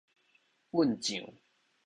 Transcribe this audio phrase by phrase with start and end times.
[0.71, 1.37] 搵醬